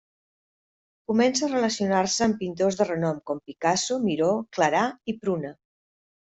[1.11, 4.85] Comença a relacionar-se amb pintors de renom com Picasso, Miró, Clarà
[5.15, 5.57] i Pruna.